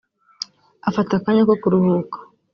afata 0.89 1.11
akanya 1.17 1.43
ko 1.49 1.53
kuruhuka 1.61 2.17